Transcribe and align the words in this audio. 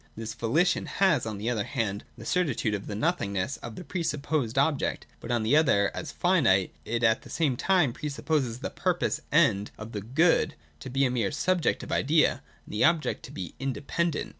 —This 0.15 0.33
VoHtion 0.33 0.87
has, 0.87 1.27
on 1.27 1.37
the 1.37 1.49
one 1.53 1.63
hand, 1.63 2.05
the 2.17 2.25
certitude 2.25 2.73
of 2.73 2.87
the 2.87 2.95
nothingness 2.95 3.57
of 3.57 3.75
the 3.75 3.83
pre 3.83 4.01
supposed 4.01 4.57
object; 4.57 5.05
but, 5.19 5.29
on 5.29 5.43
the 5.43 5.55
other, 5.55 5.91
as 5.95 6.11
finite, 6.11 6.73
it 6.85 7.03
at 7.03 7.21
the 7.21 7.29
same 7.29 7.55
time 7.55 7.93
pre 7.93 8.09
supposes 8.09 8.61
the 8.61 8.71
purposed 8.71 9.19
End 9.31 9.69
of 9.77 9.91
the 9.91 10.01
Good 10.01 10.55
to 10.79 10.89
be 10.89 11.05
a 11.05 11.11
mere 11.11 11.29
subjective 11.31 11.91
idea, 11.91 12.41
and 12.65 12.73
the 12.73 12.83
object 12.83 13.21
to 13.25 13.31
be 13.31 13.53
independent. 13.59 14.29